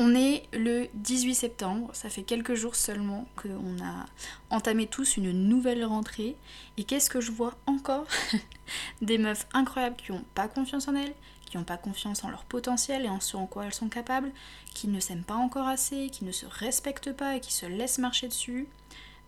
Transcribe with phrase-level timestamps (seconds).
[0.00, 4.06] On est le 18 septembre, ça fait quelques jours seulement qu'on a
[4.48, 6.36] entamé tous une nouvelle rentrée.
[6.76, 8.06] Et qu'est-ce que je vois encore
[9.02, 11.14] Des meufs incroyables qui n'ont pas confiance en elles,
[11.46, 14.30] qui n'ont pas confiance en leur potentiel et en ce en quoi elles sont capables,
[14.72, 17.98] qui ne s'aiment pas encore assez, qui ne se respectent pas et qui se laissent
[17.98, 18.68] marcher dessus.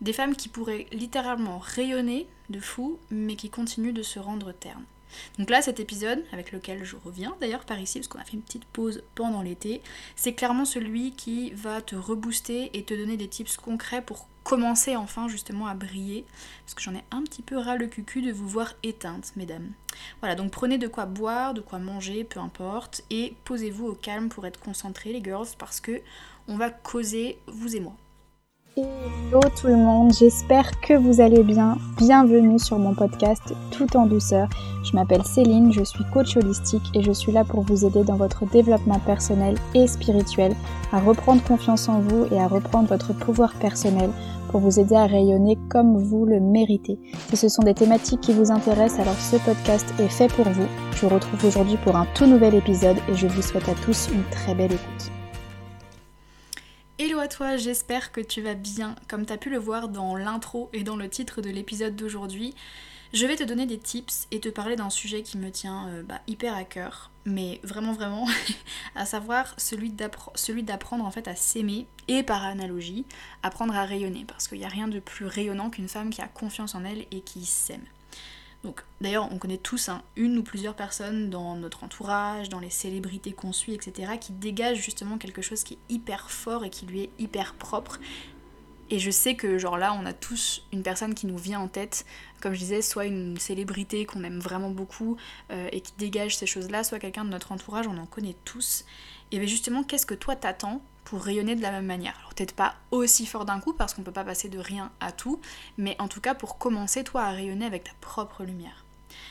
[0.00, 4.84] Des femmes qui pourraient littéralement rayonner de fou, mais qui continuent de se rendre ternes.
[5.38, 8.34] Donc là, cet épisode, avec lequel je reviens d'ailleurs par ici, parce qu'on a fait
[8.34, 9.82] une petite pause pendant l'été,
[10.16, 14.96] c'est clairement celui qui va te rebooster et te donner des tips concrets pour commencer
[14.96, 16.24] enfin justement à briller,
[16.64, 19.70] parce que j'en ai un petit peu ras le cucu de vous voir éteinte, mesdames.
[20.20, 24.28] Voilà, donc prenez de quoi boire, de quoi manger, peu importe, et posez-vous au calme
[24.28, 26.00] pour être concentrés les girls, parce que
[26.48, 27.94] on va causer, vous et moi.
[28.76, 31.76] Hello tout le monde, j'espère que vous allez bien.
[31.98, 34.48] Bienvenue sur mon podcast Tout en douceur.
[34.84, 38.14] Je m'appelle Céline, je suis coach holistique et je suis là pour vous aider dans
[38.14, 40.54] votre développement personnel et spirituel,
[40.92, 44.10] à reprendre confiance en vous et à reprendre votre pouvoir personnel
[44.50, 47.00] pour vous aider à rayonner comme vous le méritez.
[47.30, 50.66] Si ce sont des thématiques qui vous intéressent, alors ce podcast est fait pour vous.
[50.94, 54.10] Je vous retrouve aujourd'hui pour un tout nouvel épisode et je vous souhaite à tous
[54.12, 55.10] une très belle écoute.
[57.02, 58.94] Hello à toi, j'espère que tu vas bien.
[59.08, 62.54] Comme tu as pu le voir dans l'intro et dans le titre de l'épisode d'aujourd'hui,
[63.14, 66.02] je vais te donner des tips et te parler d'un sujet qui me tient euh,
[66.02, 68.28] bah, hyper à cœur, mais vraiment vraiment,
[68.96, 73.06] à savoir celui d'apprendre en fait à s'aimer et par analogie,
[73.42, 76.28] apprendre à rayonner, parce qu'il n'y a rien de plus rayonnant qu'une femme qui a
[76.28, 77.86] confiance en elle et qui s'aime.
[78.62, 82.70] Donc d'ailleurs on connaît tous hein, une ou plusieurs personnes dans notre entourage, dans les
[82.70, 84.12] célébrités qu'on suit, etc.
[84.20, 87.98] qui dégagent justement quelque chose qui est hyper fort et qui lui est hyper propre.
[88.90, 91.68] Et je sais que genre là on a tous une personne qui nous vient en
[91.68, 92.04] tête,
[92.40, 95.16] comme je disais, soit une célébrité qu'on aime vraiment beaucoup
[95.50, 98.84] euh, et qui dégage ces choses-là, soit quelqu'un de notre entourage, on en connaît tous.
[99.32, 102.14] Et bien justement qu'est-ce que toi t'attends pour rayonner de la même manière.
[102.20, 105.10] Alors peut-être pas aussi fort d'un coup parce qu'on peut pas passer de rien à
[105.10, 105.40] tout,
[105.76, 108.84] mais en tout cas pour commencer toi à rayonner avec ta propre lumière.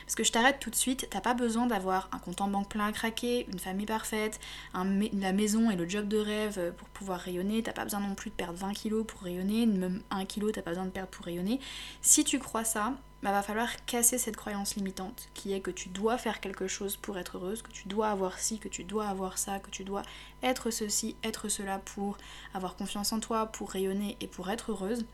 [0.03, 2.67] Parce que je t'arrête tout de suite, t'as pas besoin d'avoir un compte en banque
[2.67, 4.41] plein à craquer, une famille parfaite,
[4.73, 8.29] la maison et le job de rêve pour pouvoir rayonner, t'as pas besoin non plus
[8.29, 11.25] de perdre 20 kilos pour rayonner, même 1 kilo t'as pas besoin de perdre pour
[11.25, 11.61] rayonner.
[12.01, 12.91] Si tu crois ça,
[13.21, 16.95] bah, va falloir casser cette croyance limitante qui est que tu dois faire quelque chose
[16.95, 19.83] pour être heureuse, que tu dois avoir ci, que tu dois avoir ça, que tu
[19.83, 20.03] dois
[20.41, 22.17] être ceci, être cela pour
[22.53, 25.05] avoir confiance en toi, pour rayonner et pour être heureuse.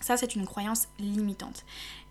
[0.00, 1.64] Ça, c'est une croyance limitante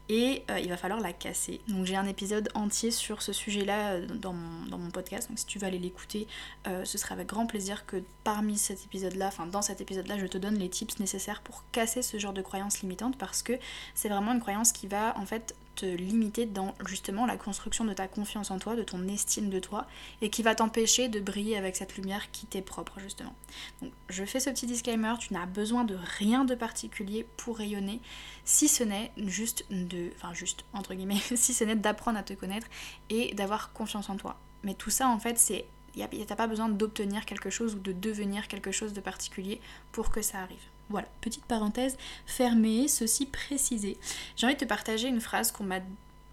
[0.10, 1.62] et euh, il va falloir la casser.
[1.68, 5.60] Donc j'ai un épisode entier sur ce sujet-là euh, dans, mon, podcast, donc si tu
[5.60, 6.28] veux aller l'écouter,
[6.68, 10.26] euh, ce sera avec grand plaisir que parmi cet épisode-là, enfin dans cet épisode-là, je
[10.26, 13.54] te donne les tips nécessaires pour casser ce genre de croyance limitante parce que
[13.94, 18.08] c'est vraiment une croyance qui va en fait limiter dans justement la construction de ta
[18.08, 19.88] confiance en toi, de ton estime de toi,
[20.22, 23.36] et qui va t'empêcher de briller avec cette lumière qui t'est propre justement.
[23.82, 28.02] Donc je fais ce petit disclaimer, tu n'as besoin de rien de particulier pour rayonner,
[28.46, 32.34] si ce n'est juste de, enfin juste entre guillemets, si ce n'est d'apprendre à te
[32.34, 32.68] connaître
[33.10, 34.38] et d'avoir confiance en toi.
[34.64, 35.66] Mais tout ça en fait c'est
[36.28, 39.60] T'as pas besoin d'obtenir quelque chose ou de devenir quelque chose de particulier
[39.92, 40.62] pour que ça arrive.
[40.90, 43.98] Voilà, petite parenthèse fermée, ceci précisé.
[44.36, 45.80] J'ai envie de te partager une phrase qu'on m'a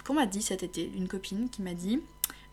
[0.05, 2.01] qu'on dit cet été, une copine qui m'a dit,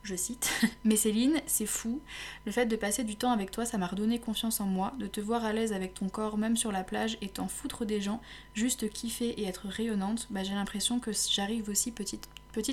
[0.01, 0.51] je cite,
[0.83, 2.01] Mais Céline, c'est fou,
[2.45, 5.07] le fait de passer du temps avec toi, ça m'a redonné confiance en moi, de
[5.07, 8.01] te voir à l'aise avec ton corps, même sur la plage, et t'en foutre des
[8.01, 8.21] gens,
[8.53, 12.19] juste kiffer et être rayonnante, bah, j'ai l'impression que j'arrive aussi petit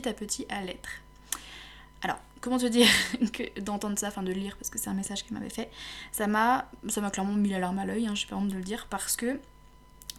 [0.08, 0.90] à petit à l'être.
[2.02, 2.88] Alors, comment te dire
[3.32, 5.70] que d'entendre ça, enfin de lire, parce que c'est un message qu'elle m'avait fait,
[6.12, 8.62] ça m'a ça m'a clairement mis l'alarme à l'œil, hein, j'ai pas honte de le
[8.62, 9.40] dire, parce que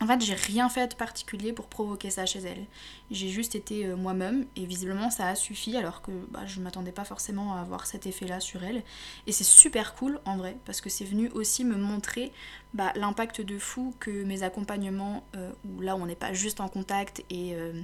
[0.01, 2.65] en fait, j'ai rien fait de particulier pour provoquer ça chez elle.
[3.11, 6.91] J'ai juste été euh, moi-même et visiblement ça a suffi alors que bah, je m'attendais
[6.91, 8.81] pas forcément à avoir cet effet-là sur elle.
[9.27, 12.31] Et c'est super cool en vrai parce que c'est venu aussi me montrer
[12.73, 16.67] bah, l'impact de fou que mes accompagnements, euh, où là on n'est pas juste en
[16.67, 17.79] contact et euh,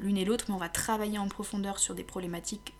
[0.00, 2.74] l'une et l'autre, mais on va travailler en profondeur sur des problématiques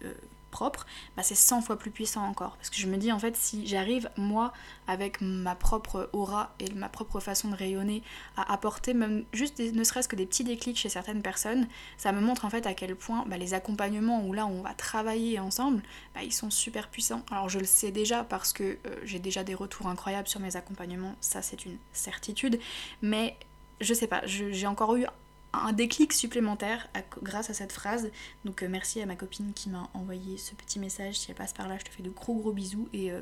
[0.53, 0.87] propre,
[1.17, 2.57] bah c'est 100 fois plus puissant encore.
[2.59, 4.53] Parce que je me dis en fait si j'arrive moi
[4.87, 8.05] avec ma propre aura et ma propre façon de rayonner
[8.37, 11.67] à apporter même juste ne serait-ce que des petits déclics chez certaines personnes,
[11.97, 14.75] ça me montre en fait à quel point bah, les accompagnements où là on va
[14.75, 15.83] travailler ensemble,
[16.15, 17.23] bah, ils sont super puissants.
[17.33, 20.55] Alors je le sais déjà parce que euh, j'ai déjà des retours incroyables sur mes
[20.57, 22.61] accompagnements, ça c'est une certitude,
[23.01, 23.37] mais
[23.81, 25.07] je sais pas, j'ai encore eu
[25.53, 26.89] un déclic supplémentaire
[27.23, 28.11] grâce à cette phrase.
[28.45, 31.19] Donc euh, merci à ma copine qui m'a envoyé ce petit message.
[31.19, 33.21] Si elle passe par là, je te fais de gros gros bisous et euh,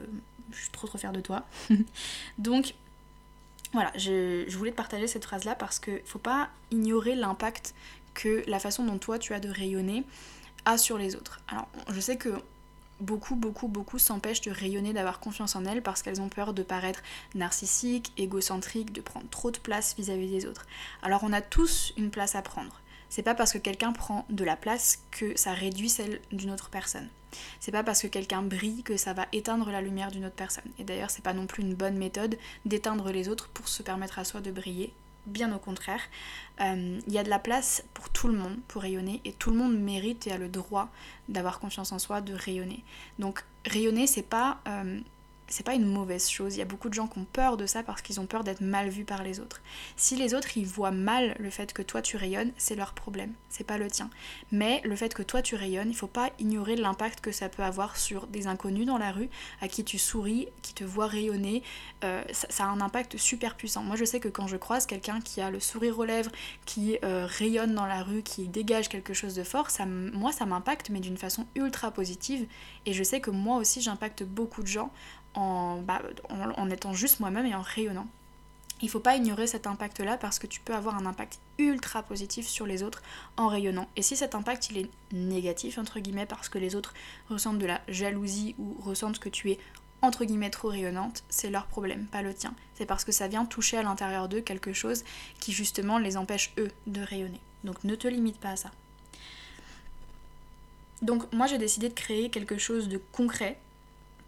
[0.51, 1.47] je suis trop trop fière de toi.
[2.39, 2.75] Donc
[3.73, 7.75] voilà, je, voulais te partager cette phrase là parce que faut pas ignorer l'impact
[8.15, 10.05] que la façon dont toi tu as de rayonner
[10.65, 11.41] a sur les autres.
[11.49, 12.31] Alors je sais que
[13.01, 16.63] beaucoup, beaucoup, beaucoup s'empêchent de rayonner, d'avoir confiance en elles parce qu'elles ont peur de
[16.63, 17.03] paraître
[17.35, 20.67] narcissiques, égocentriques, de prendre trop de place vis-à-vis des autres.
[21.03, 22.81] Alors on a tous une place à prendre.
[23.09, 26.71] C'est pas parce que quelqu'un prend de la place que ça réduit celle d'une autre
[26.71, 27.09] personne.
[27.59, 30.71] C'est pas parce que quelqu'un brille que ça va éteindre la lumière d'une autre personne.
[30.79, 34.19] Et d'ailleurs, c'est pas non plus une bonne méthode d'éteindre les autres pour se permettre
[34.19, 34.93] à soi de briller.
[35.31, 36.01] Bien au contraire,
[36.61, 39.51] euh, il y a de la place pour tout le monde pour rayonner et tout
[39.51, 40.89] le monde mérite et a le droit
[41.29, 42.83] d'avoir confiance en soi, de rayonner.
[43.21, 44.99] Donc rayonner, c'est pas euh,
[45.51, 46.55] c'est pas une mauvaise chose.
[46.55, 48.45] Il y a beaucoup de gens qui ont peur de ça parce qu'ils ont peur
[48.45, 49.61] d'être mal vus par les autres.
[49.97, 53.35] Si les autres ils voient mal le fait que toi tu rayonnes, c'est leur problème,
[53.49, 54.09] c'est pas le tien.
[54.53, 57.65] Mais le fait que toi tu rayonnes, il faut pas ignorer l'impact que ça peut
[57.65, 59.29] avoir sur des inconnus dans la rue
[59.61, 61.63] à qui tu souris, qui te voient rayonner.
[62.05, 63.83] Euh, ça, a un impact super puissant.
[63.83, 66.31] Moi je sais que quand je croise quelqu'un qui a le sourire aux lèvres,
[66.65, 70.47] qui euh, rayonne dans la rue, qui dégage quelque chose de fort, ça, moi ça
[70.47, 72.47] m'impacte mais d'une façon ultra positive.
[72.87, 74.93] Et je sais que moi aussi j'impacte beaucoup de gens
[75.35, 78.07] bah, en, en, étant juste moi-même et en rayonnant.
[78.83, 82.47] Il faut pas ignorer cet impact-là parce que tu peux avoir un impact ultra positif
[82.47, 83.03] sur les autres
[83.37, 83.89] en rayonnant.
[83.97, 86.95] Et si cet impact il est négatif entre guillemets parce que les autres
[87.29, 89.59] ressentent de la jalousie ou ressentent que tu es
[90.03, 92.55] entre guillemets trop rayonnante, c'est leur problème, pas le tien.
[92.75, 95.05] C'est parce que ça vient toucher à l'intérieur d'eux quelque chose
[95.41, 97.41] qui justement les empêche eux de rayonner.
[97.65, 98.71] Donc ne te limite pas à ça.
[101.03, 103.59] Donc moi j'ai décidé de créer quelque chose de concret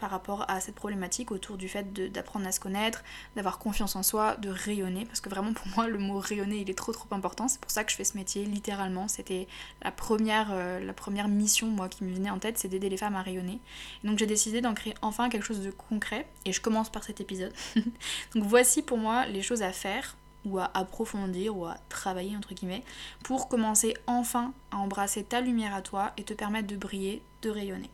[0.03, 3.05] par rapport à cette problématique autour du fait d'apprendre à se connaître,
[3.37, 6.69] d'avoir confiance en soi, de rayonner, parce que vraiment pour moi le mot rayonner il
[6.69, 9.47] est trop trop important, c'est pour ça que je fais ce métier littéralement, c'était
[9.81, 12.97] la première, euh, la première mission moi qui me venait en tête, c'est d'aider les
[12.97, 13.61] femmes à rayonner.
[14.03, 17.21] donc j'ai décidé d'en créer enfin quelque chose de concret, et je commence par cet
[17.21, 17.53] épisode.
[18.35, 22.55] donc voici pour moi les choses à faire ou à approfondir ou à travailler entre
[22.55, 22.83] guillemets
[23.23, 27.51] pour commencer enfin à embrasser ta lumière à toi et te permettre de briller, de
[27.51, 27.91] rayonner.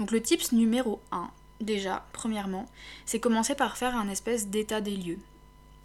[0.00, 1.30] Donc le tips numéro 1,
[1.60, 2.64] déjà, premièrement,
[3.04, 5.18] c'est commencer par faire un espèce d'état des lieux.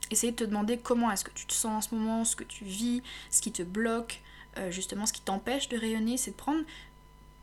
[0.09, 2.45] Essayer de te demander comment est-ce que tu te sens en ce moment, ce que
[2.45, 4.21] tu vis, ce qui te bloque,
[4.57, 6.61] euh, justement ce qui t'empêche de rayonner, c'est de prendre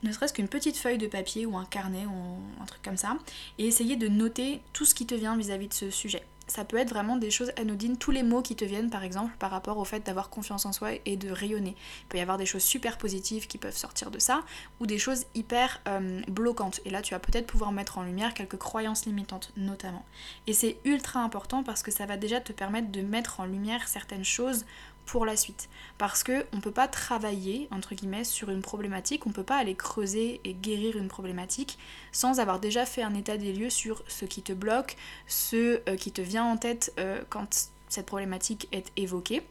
[0.02, 3.18] ne serait-ce qu'une petite feuille de papier ou un carnet ou un truc comme ça,
[3.58, 6.25] et essayer de noter tout ce qui te vient vis à -vis de ce sujet
[6.52, 9.34] ça peut être vraiment des choses anodines, tous les mots qui te viennent par exemple
[9.38, 11.75] par rapport au fait d'avoir confiance en soi et de rayonner.
[12.02, 14.43] Il peut y avoir des choses super positives qui peuvent sortir de ça,
[14.78, 16.81] ou des choses hyper euh, bloquantes.
[16.84, 20.04] Et là tu vas peut-être pouvoir mettre en lumière quelques croyances limitantes notamment.
[20.46, 23.88] Et c'est ultra important parce que ça va déjà te permettre de mettre en lumière
[23.88, 24.66] certaines choses
[25.06, 25.69] pour la suite.
[25.99, 29.75] Parce que on peut pas travailler, entre guillemets, sur une problématique, on peut pas aller
[29.75, 31.78] creuser et guérir une problématique
[32.12, 34.96] sans avoir déjà fait un état des lieux sur ce qui te bloque,
[35.26, 39.43] ce euh, qui te vient en tête euh, quand cette problématique est évoquée.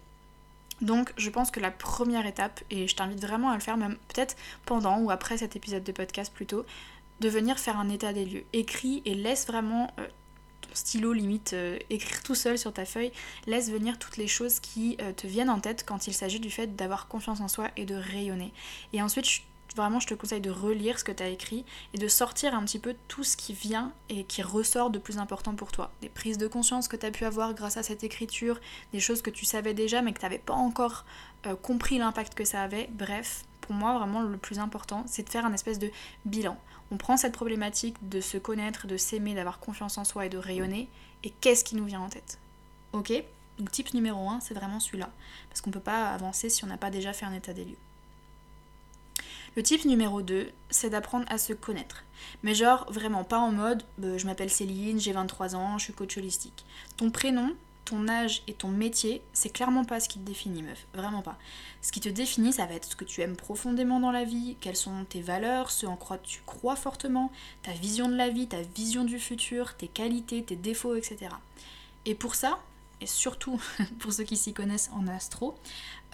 [0.81, 3.98] Donc je pense que la première étape, et je t'invite vraiment à le faire même
[4.07, 6.65] peut-être pendant ou après cet épisode de podcast plutôt,
[7.19, 8.44] de venir faire un état des lieux.
[8.51, 9.92] Écris et laisse vraiment
[10.73, 13.12] stylo limite euh, écrire tout seul sur ta feuille,
[13.47, 16.50] laisse venir toutes les choses qui euh, te viennent en tête quand il s'agit du
[16.50, 18.53] fait d'avoir confiance en soi et de rayonner.
[18.94, 19.44] Et ensuite,
[19.75, 22.63] vraiment, je te conseille de relire ce que tu as écrit et de sortir un
[22.63, 25.91] petit peu tout ce qui vient et qui ressort de plus important pour toi.
[26.01, 28.59] Des prises de conscience que tu as pu avoir grâce à cette écriture,
[28.94, 31.06] des choses que tu savais déjà mais que tu n'avais pas encore
[31.45, 32.89] euh, compris l'impact que ça avait.
[32.91, 35.91] Bref, pour moi, vraiment, le plus important, c'est de faire un espèce de
[36.25, 36.57] bilan.
[36.91, 40.38] On prend cette problématique de se connaître, de s'aimer, d'avoir confiance en soi et de
[40.38, 40.89] rayonner,
[41.23, 42.38] et qu'est-ce qui nous vient en tête?
[42.91, 43.13] Ok
[43.57, 45.10] Donc, type numéro 1, c'est vraiment celui-là.
[45.50, 47.63] Parce qu'on ne peut pas avancer si on n'a pas déjà fait un état des
[47.63, 47.77] lieux.
[49.55, 52.03] Le type numéro 2, c'est d'apprendre à se connaître.
[52.43, 55.93] Mais genre vraiment pas en mode bah, je m'appelle Céline, j'ai 23 ans, je suis
[55.93, 56.65] coach holistique.
[56.98, 57.53] Ton prénom,
[57.85, 60.88] ton âge et ton métier, c'est clairement pas ce qui te définit, meuf.
[60.93, 61.38] Vraiment pas.
[61.81, 64.55] Ce qui te définit, ça va être ce que tu aimes profondément dans la vie,
[64.61, 67.31] quelles sont tes valeurs, ce en quoi tu crois fortement,
[67.63, 71.29] ta vision de la vie, ta vision du futur, tes qualités, tes défauts, etc.
[72.05, 72.59] Et pour ça,
[73.01, 73.61] et surtout
[74.00, 75.55] pour ceux qui s'y connaissent en astro,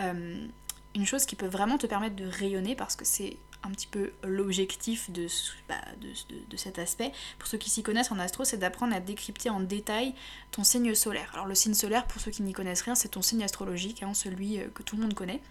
[0.02, 0.48] euh,
[0.96, 4.12] une chose qui peut vraiment te permettre de rayonner parce que c'est un petit peu
[4.24, 5.10] l'objectif
[5.68, 7.12] bah, de, cet aspect.
[7.40, 10.14] Pour ceux qui s'y connaissent en astro, c'est d'apprendre à décrypter en détail
[10.52, 11.30] ton signe solaire.
[11.34, 14.14] Alors le signe solaire, pour ceux qui n'y connaissent rien, c'est ton signe astrologique, hein,
[14.14, 15.42] celui euh, que tout le monde connaît.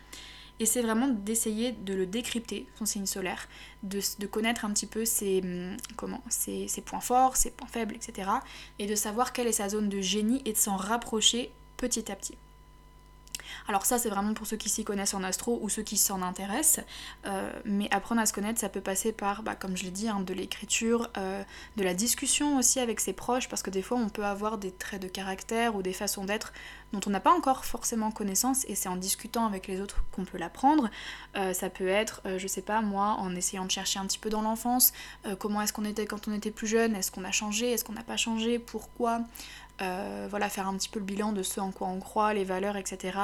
[0.59, 3.47] Et c'est vraiment d'essayer de le décrypter, son signe solaire,
[3.83, 8.31] de, connaître un petit peu ses, hum, comment, ses points forts, ses points faibles, etc.
[8.79, 12.17] Et de savoir quelle est sa zone de génie et de s'en rapprocher petit à
[12.17, 12.39] petit.
[13.69, 16.23] Alors ça c'est vraiment pour ceux qui s'y connaissent en astro ou ceux qui s'en
[16.23, 16.85] intéressent,
[17.27, 20.09] euh, mais apprendre à se connaître ça peut passer par, bah, comme je l'ai dit,
[20.09, 21.43] hein, de l'écriture, euh,
[21.77, 24.73] de la discussion aussi avec ses proches, parce que des fois on peut avoir des
[24.73, 26.53] traits de caractère ou des façons d'être
[26.93, 30.25] dont on n'a pas encore forcément connaissance et c'est en discutant avec les autres qu'on
[30.25, 30.91] peut l'apprendre.
[31.37, 34.31] Euh, ça peut être, je sais pas moi, en essayant de chercher un petit peu
[34.31, 34.93] dans l'enfance,
[35.39, 37.93] comment est-ce qu'on était quand on était plus jeune, est-ce qu'on a changé, est-ce qu'on
[37.93, 39.23] n'a pas changé, pourquoi.
[39.83, 42.45] Euh, voilà, faire un petit peu le bilan de ce en quoi on croit, les
[42.45, 43.19] valeurs, etc.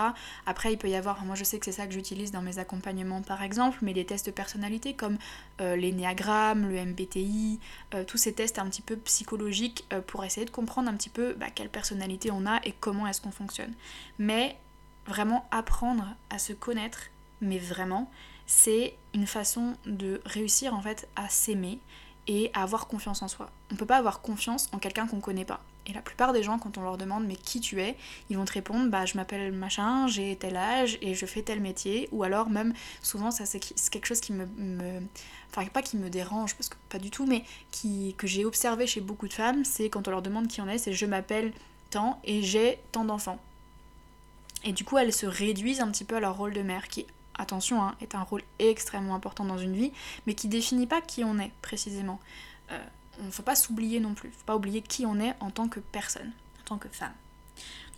[0.44, 2.58] Après, il peut y avoir, moi je sais que c'est ça que j'utilise dans mes
[2.58, 5.16] accompagnements par exemple, mais des tests de personnalité comme
[5.60, 7.58] euh, l'énéagramme, le MBTI,
[7.94, 11.34] euh, tous ces tests un petit peu psychologiques pour essayer de comprendre un petit peu
[11.34, 13.51] bah, quelle personnalité on a et comment est-ce qu'on fonctionne.
[14.18, 14.58] Mais
[15.06, 18.10] vraiment apprendre à se connaître, mais vraiment,
[18.46, 21.80] c'est une façon de réussir en fait à s'aimer
[22.28, 23.50] et à avoir confiance en soi.
[23.72, 25.60] On peut pas avoir confiance en quelqu'un qu'on connaît pas.
[25.86, 27.96] Et la plupart des gens, quand on leur demande mais qui tu es,
[28.30, 31.60] ils vont te répondre bah je m'appelle machin, j'ai tel âge et je fais tel
[31.60, 32.08] métier.
[32.12, 33.58] Ou alors même souvent ça c'est
[33.90, 34.46] quelque chose qui me,
[35.50, 38.86] enfin pas qui me dérange parce que pas du tout, mais qui que j'ai observé
[38.86, 41.52] chez beaucoup de femmes, c'est quand on leur demande qui on est, c'est je m'appelle
[42.24, 43.38] et j'ai tant d'enfants.
[44.64, 47.06] Et du coup elles se réduisent un petit peu à leur rôle de mère qui
[47.34, 49.92] attention, hein, est un rôle extrêmement important dans une vie,
[50.26, 52.20] mais qui définit pas qui on est précisément.
[52.70, 52.78] Euh,
[53.20, 55.50] on ne faut pas s'oublier non plus, il faut pas oublier qui on est en
[55.50, 57.12] tant que personne, en tant que femme.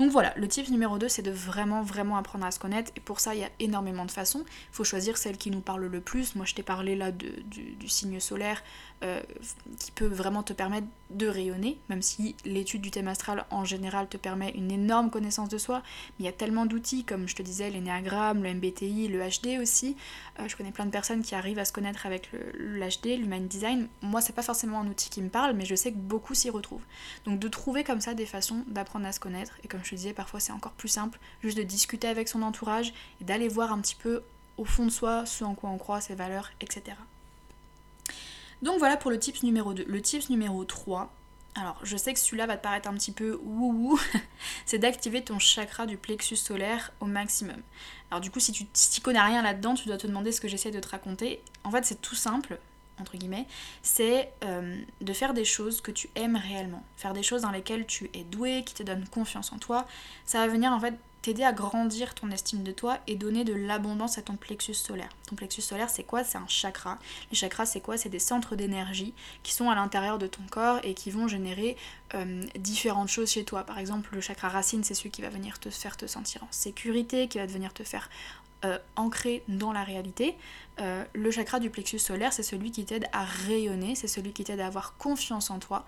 [0.00, 2.90] Donc voilà, le tip numéro 2, c'est de vraiment, vraiment apprendre à se connaître.
[2.96, 4.44] Et pour ça, il y a énormément de façons.
[4.46, 6.34] Il faut choisir celle qui nous parle le plus.
[6.34, 7.32] Moi, je t'ai parlé là du,
[7.86, 8.62] signe solaire
[9.04, 9.20] euh,
[9.78, 14.08] qui peut vraiment te permettre de rayonner, même si l'étude du thème astral en général
[14.08, 15.82] te permet une énorme connaissance de soi.
[16.18, 19.60] Mais il y a tellement d'outils, comme je te disais, l'énéagramme, le MBTI, le HD
[19.60, 19.96] aussi.
[20.40, 23.86] Euh, je connais plein de personnes qui arrivent à se connaître avec l'HD, l'Human Design.
[24.02, 26.50] Moi, c'est pas forcément un outil qui me parle, mais je sais que beaucoup s'y
[26.50, 26.84] retrouvent.
[27.26, 29.56] Donc de trouver comme ça des façons d'apprendre à se connaître.
[29.62, 32.93] Et comme je disais, parfois c'est encore plus simple, juste de discuter avec son entourage
[33.21, 34.23] et d'aller voir un petit peu
[34.57, 36.97] au fond de soi ce en quoi on croit, ses valeurs, etc.
[38.62, 39.85] Donc voilà pour le tips numéro 2.
[39.87, 41.12] Le tips numéro 3,
[41.55, 43.99] alors je sais que celui-là va te paraître un petit peu wouhou,
[44.67, 47.61] c'est d'activer ton chakra du plexus solaire au maximum.
[48.11, 50.49] Alors du coup si tu si connais rien là-dedans, tu dois te demander ce que
[50.49, 51.43] j'essaie de te raconter.
[51.62, 52.59] En fait c'est tout simple,
[53.00, 53.46] entre guillemets,
[53.82, 56.82] c'est euh, de faire des choses que tu aimes réellement.
[56.96, 59.86] Faire des choses dans lesquelles tu es doué, qui te donnent confiance en toi.
[60.24, 63.54] Ça va venir en fait t'aider à grandir ton estime de toi et donner de
[63.54, 65.08] l'abondance à ton plexus solaire.
[65.26, 66.22] Ton plexus solaire, c'est quoi?
[66.22, 66.98] C'est un chakra.
[67.30, 67.96] Les chakras, c'est quoi?
[67.96, 71.78] C'est des centres d'énergie qui sont à l'intérieur de ton corps et qui vont générer
[72.14, 73.64] euh, différentes choses chez toi.
[73.64, 76.48] Par exemple, le chakra racine, c'est celui qui va venir te faire te sentir en
[76.50, 78.10] sécurité, qui va venir te faire
[78.64, 80.37] euh, ancrer dans la réalité.
[80.80, 84.44] Euh, le chakra du plexus solaire, c'est celui qui t'aide à rayonner, c'est celui qui
[84.44, 85.87] t'aide à avoir confiance en toi.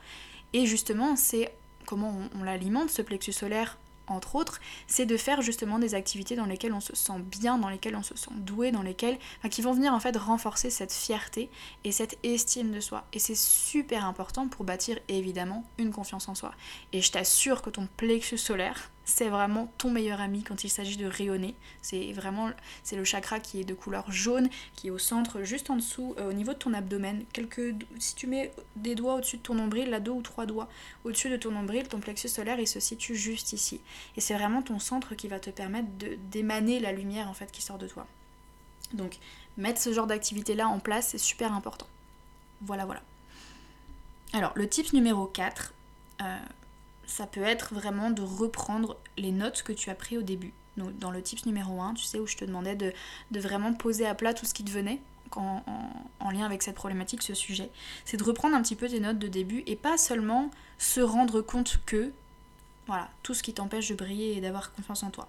[0.52, 1.52] Et justement, c'est
[1.87, 3.78] comment on l'alimente, ce plexus solaire
[4.09, 7.68] entre autres, c'est de faire justement des activités dans lesquelles on se sent bien, dans
[7.68, 9.18] lesquelles on se sent doué, dans lesquelles,
[9.50, 11.50] qui vont venir en fait renforcer cette fierté
[11.85, 13.04] et cette estime de soi.
[13.12, 16.52] Et c'est super important pour bâtir évidemment une confiance en soi.
[16.92, 20.96] Et je t'assure que ton plexus solaire, c'est vraiment ton meilleur ami quand il s'agit
[20.96, 21.54] de rayonner.
[21.80, 22.50] C'est vraiment
[22.82, 26.14] c'est le chakra qui est de couleur jaune, qui est au centre, juste en dessous,
[26.18, 27.25] euh, au niveau de ton abdomen.
[27.32, 30.68] Quelques, si tu mets des doigts au-dessus de ton nombril, là deux ou trois doigts
[31.04, 33.80] au-dessus de ton nombril, ton plexus solaire il se situe juste ici.
[34.16, 35.88] Et c'est vraiment ton centre qui va te permettre
[36.30, 38.08] d'émaner la lumière en fait qui sort de toi.
[38.92, 39.18] Donc
[39.56, 41.86] mettre ce genre d'activité là en place, c'est super important.
[42.60, 43.02] Voilà voilà.
[44.32, 45.72] Alors le tip numéro 4,
[47.06, 50.52] ça peut être vraiment de reprendre les notes que tu as pris au début.
[50.76, 52.92] Donc, dans le tips numéro 1, tu sais, où je te demandais de,
[53.30, 55.00] vraiment poser à plat tout ce qui te venait
[55.34, 55.62] en,
[56.20, 57.70] en, lien avec cette problématique, ce sujet.
[58.04, 61.40] C'est de reprendre un petit peu tes notes de début et pas seulement se rendre
[61.40, 62.12] compte que,
[62.86, 65.28] voilà, tout ce qui t'empêche de briller et d'avoir confiance en toi.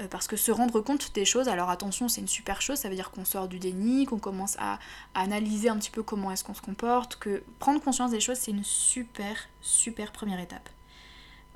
[0.00, 2.88] Euh, parce que se rendre compte des choses, alors attention, c'est une super chose, ça
[2.88, 4.80] veut dire qu'on sort du déni, qu'on commence à,
[5.14, 8.50] analyser un petit peu comment est-ce qu'on se comporte, que prendre conscience des choses, c'est
[8.50, 10.68] une super, super première étape.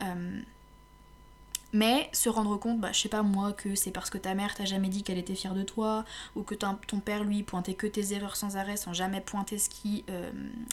[0.02, 0.40] Euh,
[1.72, 4.54] mais se rendre compte, bah, je sais pas moi, que c'est parce que ta mère
[4.54, 7.86] t'a jamais dit qu'elle était fière de toi, ou que ton père lui pointait que
[7.86, 10.30] tes erreurs sans arrêt, sans jamais pointer ce qui euh,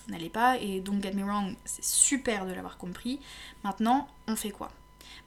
[0.08, 3.20] n'allait pas, et donc get me wrong, c'est super de l'avoir compris.
[3.63, 4.72] Maintenant, on fait quoi?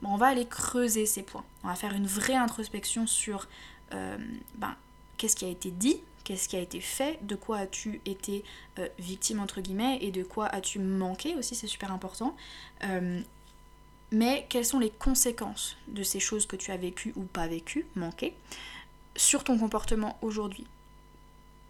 [0.01, 1.45] Bon, On va aller creuser ces points.
[1.65, 3.47] On va faire une vraie introspection sur
[3.93, 4.17] euh,
[4.55, 4.75] ben,
[5.19, 8.43] qu'est-ce qui a été dit, qu'est-ce qui a été fait, de quoi as-tu été
[8.99, 12.35] victime entre guillemets, et de quoi as-tu manqué aussi, c'est super important
[14.11, 17.87] mais quelles sont les conséquences de ces choses que tu as vécues ou pas vécues,
[17.95, 18.35] manquées,
[19.17, 20.67] sur ton comportement aujourd'hui?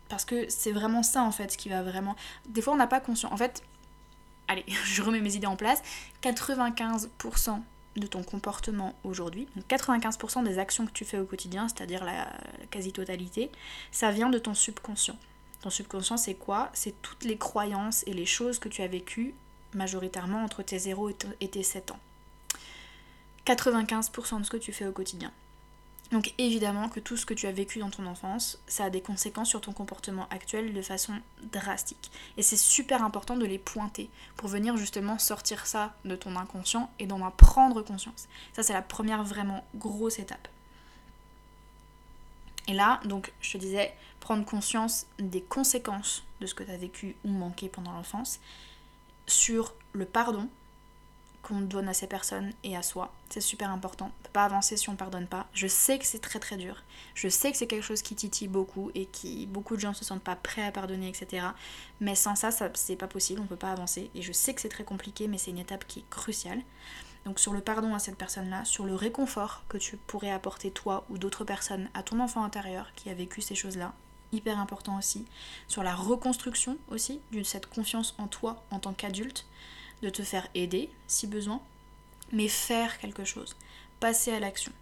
[0.09, 2.17] Parce que c'est vraiment ça en fait qui va vraiment...
[2.49, 3.33] Des fois on n'a pas conscience.
[3.33, 3.63] En fait,
[4.47, 5.83] allez, je remets mes idées en place,
[6.23, 7.61] 95%
[7.97, 12.31] de ton comportement aujourd'hui, donc 95% des actions que tu fais au quotidien, c'est-à-dire la,
[12.71, 13.51] quasi-totalité,
[13.91, 15.17] ça vient de ton subconscient.
[15.63, 16.71] Ton subconscient, c'est quoi?
[16.73, 19.35] C'est toutes les croyances et les choses que tu as vécues
[19.75, 21.99] majoritairement entre tes 0 et tes 7 ans.
[23.49, 25.33] 95% de ce que tu fais au quotidien.
[26.11, 29.03] Donc évidemment que tout ce que tu as vécu dans ton enfance, ça a des
[29.03, 31.15] conséquences sur ton comportement actuel de façon
[31.53, 32.11] drastique.
[32.39, 36.91] Et c'est super important de les pointer pour venir justement sortir ça de ton inconscient
[36.99, 38.29] et d'en prendre conscience.
[38.55, 40.49] Ça c'est la première vraiment grosse étape.
[42.69, 46.77] Et là, donc je te disais, prendre conscience des conséquences de ce que tu as
[46.77, 48.41] vécu ou manqué pendant l'enfance,
[49.27, 50.49] sur le pardon,
[51.49, 53.13] qu'on donne à ces personnes et à soi.
[53.31, 54.13] C'est super important.
[54.21, 55.47] On peut pas avancer si on pardonne pas.
[55.55, 56.83] Je sais que c'est très très dur.
[57.15, 60.05] Je sais que c'est quelque chose qui titille beaucoup et qui beaucoup de gens se
[60.05, 61.47] sentent pas prêts à pardonner, etc.
[62.01, 63.41] Mais sans ça, ça c'est pas possible.
[63.41, 64.11] On peut pas avancer.
[64.15, 66.61] Et je sais que c'est très compliqué, mais c'est une étape qui est cruciale.
[67.25, 71.05] Donc sur le pardon à cette personne-là, sur le réconfort que tu pourrais apporter toi
[71.09, 73.93] ou d'autres personnes à ton enfant intérieur qui a vécu ces choses-là,
[74.33, 75.27] hyper important aussi.
[75.67, 79.47] Sur la reconstruction aussi, de cette confiance en toi en tant qu'adulte
[80.03, 81.61] de te faire aider si besoin,
[82.33, 83.57] mais faire quelque chose,
[84.01, 84.73] passer à l'action.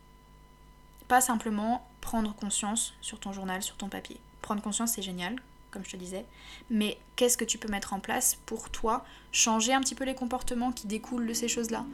[1.08, 4.18] Pas simplement prendre conscience sur ton journal, sur ton papier.
[4.42, 5.36] Prendre conscience, c'est génial,
[5.70, 6.24] comme je te disais,
[6.70, 10.14] mais qu'est-ce que tu peux mettre en place pour toi changer un petit peu les
[10.14, 11.84] comportements qui découlent de ces choses-là?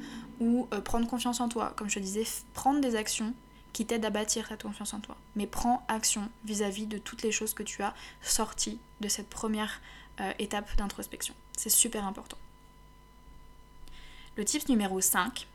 [0.40, 2.24] Ou euh, prendre confiance en toi, comme je te disais,
[2.54, 3.34] prendre des actions
[3.72, 5.16] qui t'aident à bâtir ta confiance en toi.
[5.34, 9.80] Mais prends action vis-à-vis de toutes les choses que tu as sorties de cette première
[10.20, 11.34] euh, étape d'introspection.
[11.56, 12.36] C'est super important.
[14.36, 15.46] Le tip numéro 5,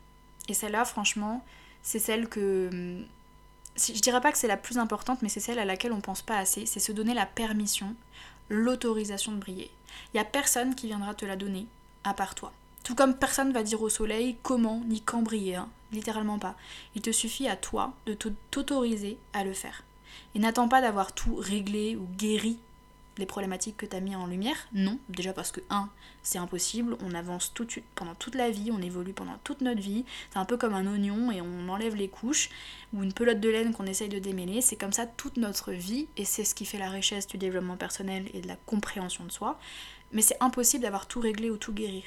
[0.48, 1.44] et celle-là, franchement,
[1.82, 2.68] c'est celle que.
[2.72, 3.06] Hum,
[3.76, 6.22] je dirais pas que c'est la plus importante, mais c'est celle à laquelle on pense
[6.22, 7.94] pas assez, c'est se donner la permission,
[8.48, 9.70] l'autorisation de briller.
[10.12, 11.66] Il y a personne qui viendra te la donner,
[12.02, 12.52] à part toi.
[12.82, 15.68] Tout comme personne va dire au soleil comment ni quand briller, hein.
[15.92, 16.56] littéralement pas.
[16.96, 19.84] Il te suffit à toi de t'autoriser à le faire.
[20.34, 22.58] Et n'attends pas d'avoir tout réglé ou guéri
[23.18, 25.88] les problématiques que tu as mis en lumière Non, déjà parce que 1,
[26.22, 30.04] c'est impossible, on avance tout, pendant toute la vie, on évolue pendant toute notre vie,
[30.30, 32.50] c'est un peu comme un oignon et on enlève les couches,
[32.92, 36.06] ou une pelote de laine qu'on essaye de démêler, c'est comme ça toute notre vie,
[36.16, 39.32] et c'est ce qui fait la richesse du développement personnel et de la compréhension de
[39.32, 39.58] soi,
[40.12, 42.04] mais c'est impossible d'avoir tout réglé ou tout guérir.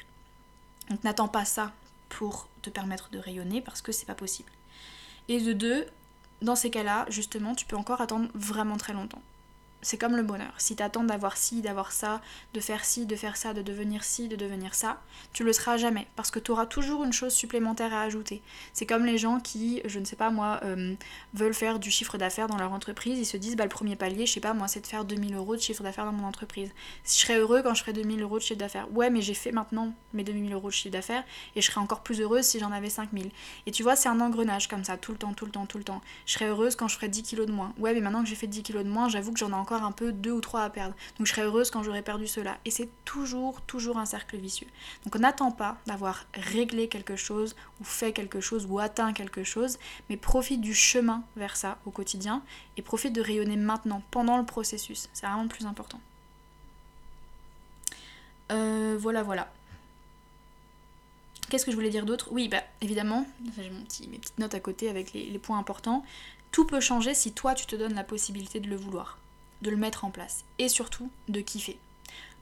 [0.89, 1.73] Donc n'attends pas ça
[2.09, 4.51] pour te permettre de rayonner, parce que c'est pas possible.
[5.27, 5.85] Et de deux,
[6.41, 9.21] dans ces cas-là, justement, tu peux encore attendre vraiment très longtemps
[9.81, 10.53] c'est comme le bonheur.
[10.57, 12.21] Si tu attends d'avoir ci, d'avoir ça,
[12.53, 15.01] de faire ci, de faire ça, de devenir ci, de devenir ça,
[15.33, 18.41] tu le seras jamais parce que tu auras toujours une chose supplémentaire à ajouter.
[18.73, 20.95] C'est comme les gens qui, je ne sais pas moi, euh,
[21.33, 24.25] veulent faire du chiffre d'affaires dans leur entreprise, ils se disent bah le premier palier,
[24.25, 26.71] je sais pas moi, c'est de faire 2000 euros de chiffre d'affaires dans mon entreprise.
[27.05, 28.87] Je serais heureux quand je ferais 2000 euros de chiffre d'affaires.
[28.93, 31.23] Ouais, mais j'ai fait maintenant mes 2000 euros de chiffre d'affaires
[31.55, 33.31] et je serais encore plus heureuse si j'en avais 5000.
[33.65, 35.77] Et tu vois, c'est un engrenage comme ça, tout le temps, tout le temps, tout
[35.77, 36.01] le temps.
[36.25, 37.73] Je serais heureuse quand je ferais 10 kilos de moins.
[37.77, 39.70] Ouais, mais maintenant que j'ai fait 10 kilos de moins, j'avoue que j'en ai encore
[39.73, 40.95] un peu deux ou trois à perdre.
[41.17, 42.57] Donc je serais heureuse quand j'aurais perdu cela.
[42.65, 44.67] Et c'est toujours, toujours un cercle vicieux.
[45.03, 49.43] Donc on n'attend pas d'avoir réglé quelque chose ou fait quelque chose ou atteint quelque
[49.43, 49.77] chose,
[50.09, 52.43] mais profite du chemin vers ça au quotidien
[52.77, 55.09] et profite de rayonner maintenant, pendant le processus.
[55.13, 55.99] C'est vraiment le plus important.
[58.51, 59.51] Euh, voilà, voilà.
[61.49, 62.29] Qu'est-ce que je voulais dire d'autre?
[62.31, 63.25] Oui, bah évidemment,
[63.57, 66.05] j'ai mon petit, mes petites notes à côté avec les points importants.
[66.51, 69.17] Tout peut changer si toi tu te donnes la possibilité de le vouloir
[69.61, 71.77] de le mettre en place et surtout de kiffer.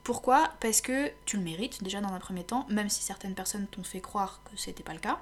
[0.02, 0.50] Pourquoi?
[0.60, 3.84] Parce que tu le mérites déjà dans un premier temps, même si certaines personnes t'ont
[3.84, 5.20] fait croire que c'était pas le cas.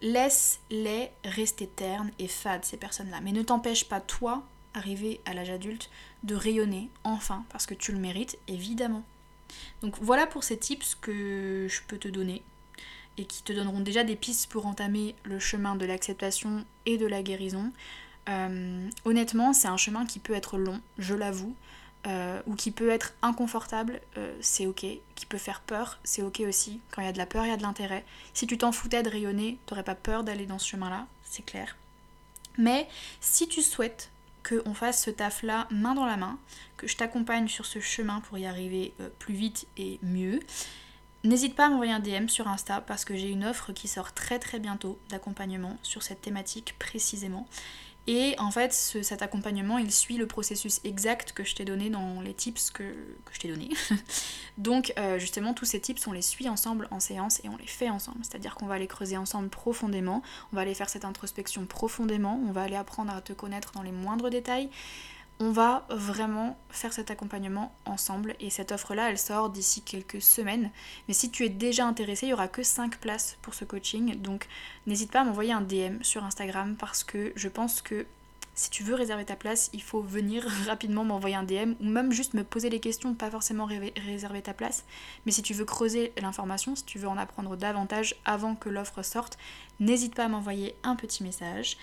[0.00, 5.50] Laisse-les rester ternes et fades ces personnes-là, mais ne t'empêche pas toi, arrivé à l'âge
[5.50, 5.90] adulte,
[6.22, 9.04] de rayonner enfin parce que tu le mérites évidemment.
[9.82, 12.42] Donc voilà pour ces tips que je peux te donner
[13.16, 17.06] et qui te donneront déjà des pistes pour entamer le chemin de l'acceptation et de
[17.06, 17.72] la guérison.
[18.28, 21.54] Euh, honnêtement, c'est un chemin qui peut être long, je l'avoue,
[22.06, 24.86] euh, ou qui peut être inconfortable, euh, c'est ok.
[25.14, 26.80] Qui peut faire peur, c'est ok aussi.
[26.90, 28.04] Quand il y a de la peur, il y a de l'intérêt.
[28.34, 31.76] Si tu t'en foutais de rayonner, t'aurais pas peur d'aller dans ce chemin-là, c'est clair.
[32.56, 32.88] Mais
[33.20, 34.10] si tu souhaites
[34.48, 36.38] qu'on fasse ce taf-là main dans la main,
[36.76, 40.40] que je t'accompagne sur ce chemin pour y arriver plus vite et mieux,
[41.24, 44.14] N'hésite pas à m'envoyer un DM sur Insta parce que j'ai une offre qui sort
[44.14, 47.48] très très bientôt d'accompagnement sur cette thématique précisément.
[48.10, 52.22] Et en fait, cet accompagnement, il suit le processus exact que je t'ai donné dans
[52.22, 52.82] les tips que,
[53.30, 53.68] je t'ai donné.
[54.56, 57.66] Donc euh, justement, tous ces tips, on les suit ensemble en séance et on les
[57.66, 58.20] fait ensemble.
[58.22, 60.22] C'est-à-dire qu'on va les creuser ensemble profondément,
[60.54, 63.82] on va aller faire cette introspection profondément, on va aller apprendre à te connaître dans
[63.82, 64.70] les moindres détails.
[65.40, 70.70] On va vraiment faire cet accompagnement ensemble et cette offre-là, elle sort d'ici quelques semaines.
[71.06, 74.20] Mais si tu es déjà intéressé, il n'y aura que 5 places pour ce coaching.
[74.20, 74.48] Donc
[74.86, 78.06] n'hésite pas à m'envoyer un DM sur Instagram parce que je pense que
[78.54, 82.10] si tu veux réserver ta place, il faut venir rapidement m'envoyer un DM ou même
[82.10, 83.68] juste me poser les questions, pas forcément
[84.04, 84.84] réserver ta place.
[85.24, 89.02] Mais si tu veux creuser l'information, si tu veux en apprendre davantage avant que l'offre
[89.02, 89.38] sorte,
[89.78, 91.76] n'hésite pas à m'envoyer un petit message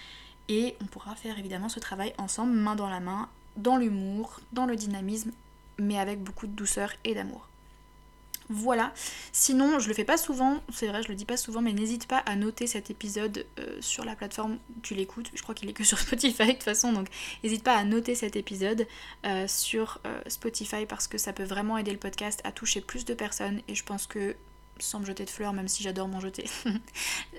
[0.49, 4.65] et on pourra faire évidemment ce travail ensemble, main dans la main, dans l'humour, dans
[4.65, 5.31] le dynamisme,
[5.79, 7.47] mais avec beaucoup de douceur et d'amour.
[8.49, 8.93] Voilà.
[9.31, 12.07] Sinon, je le fais pas souvent, c'est vrai, je le dis pas souvent, mais n'hésite
[12.07, 15.31] pas à noter cet épisode euh, sur la plateforme tu l'écoutes.
[15.33, 17.07] Je crois qu'il est que sur Spotify de toute façon, donc
[17.43, 18.87] n'hésite pas à noter cet épisode
[19.25, 23.03] euh, sur euh, Spotify parce que ça peut vraiment aider le podcast à toucher plus
[23.03, 24.35] de personnes et je pense que
[24.79, 26.45] sans me jeter de fleurs, même si j'adore m'en jeter.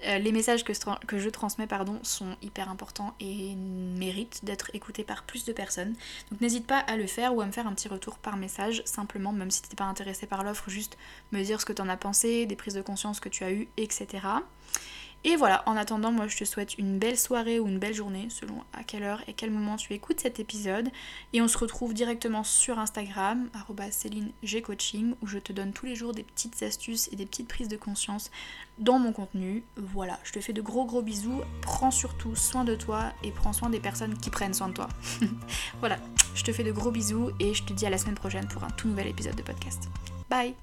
[0.05, 0.73] Euh, les messages que,
[1.19, 5.95] je transmets pardon, sont hyper importants et méritent d'être écoutés par plus de personnes.
[6.31, 8.83] Donc n'hésite pas à le faire ou à me faire un petit retour par message,
[8.85, 10.97] simplement, même si tu n'es pas intéressé par l'offre, juste
[11.33, 13.51] me dire ce que tu en as pensé, des prises de conscience que tu as
[13.51, 14.07] eues, etc.
[15.25, 18.29] Et voilà, en attendant, moi je te souhaite une belle soirée ou une belle journée,
[18.31, 20.89] selon à quelle heure et quel moment tu écoutes cet épisode.
[21.33, 23.49] Et on se retrouve directement sur Instagram,
[23.91, 27.69] CélineGcoaching, où je te donne tous les jours des petites astuces et des petites prises
[27.69, 28.31] de conscience
[28.79, 29.65] dans mon contenu.
[29.77, 31.41] Voilà, je te fais de gros gros bisous.
[31.61, 34.89] Prends surtout soin de toi et prends soin des personnes qui prennent soin de toi.
[35.81, 35.99] voilà,
[36.35, 38.63] je te fais de gros bisous et je te dis à la semaine prochaine pour
[38.65, 39.89] un tout nouvel épisode de podcast.
[40.31, 40.55] Bye